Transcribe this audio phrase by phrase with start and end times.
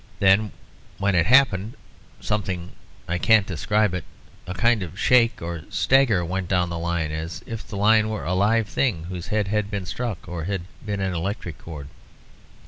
[0.19, 0.51] Then,
[0.97, 1.75] when it happened,
[2.19, 2.71] something,
[3.07, 4.03] I can't describe it
[4.47, 8.23] a kind of shake or stagger went down the line, as if the line were
[8.25, 11.87] a live thing, whose head had been struck, or had been an electric cord.